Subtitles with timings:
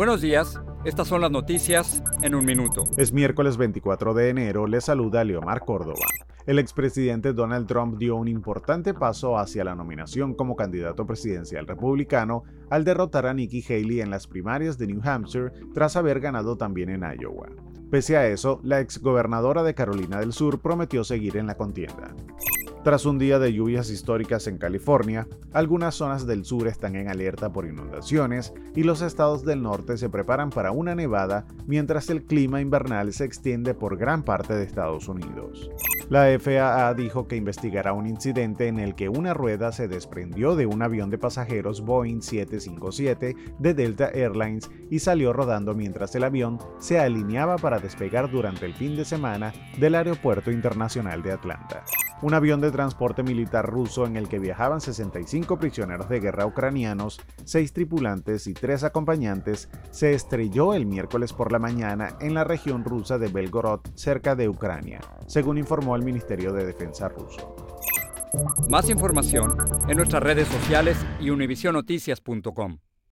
[0.00, 2.84] Buenos días, estas son las noticias en un minuto.
[2.96, 6.06] Es miércoles 24 de enero, le saluda Leomar Córdoba.
[6.46, 12.44] El expresidente Donald Trump dio un importante paso hacia la nominación como candidato presidencial republicano
[12.70, 16.88] al derrotar a Nikki Haley en las primarias de New Hampshire tras haber ganado también
[16.88, 17.48] en Iowa.
[17.90, 22.14] Pese a eso, la exgobernadora de Carolina del Sur prometió seguir en la contienda.
[22.82, 27.52] Tras un día de lluvias históricas en California, algunas zonas del sur están en alerta
[27.52, 32.62] por inundaciones y los estados del norte se preparan para una nevada mientras el clima
[32.62, 35.70] invernal se extiende por gran parte de Estados Unidos.
[36.08, 40.64] La FAA dijo que investigará un incidente en el que una rueda se desprendió de
[40.64, 46.58] un avión de pasajeros Boeing 757 de Delta Airlines y salió rodando mientras el avión
[46.78, 51.84] se alineaba para despegar durante el fin de semana del Aeropuerto Internacional de Atlanta.
[52.22, 57.18] Un avión de transporte militar ruso en el que viajaban 65 prisioneros de guerra ucranianos,
[57.44, 62.84] 6 tripulantes y 3 acompañantes, se estrelló el miércoles por la mañana en la región
[62.84, 67.56] rusa de Belgorod, cerca de Ucrania, según informó el Ministerio de Defensa ruso.
[68.68, 69.56] Más información
[69.88, 72.78] en nuestras redes sociales y univisionoticias.com.